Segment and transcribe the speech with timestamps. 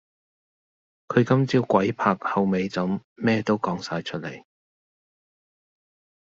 [1.09, 4.43] 佢今朝鬼拍後背枕咩都講哂出黎